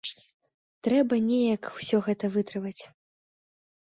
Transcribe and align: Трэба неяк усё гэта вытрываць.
Трэба 0.85 1.19
неяк 1.25 1.63
усё 1.79 1.97
гэта 2.07 2.31
вытрываць. 2.37 2.83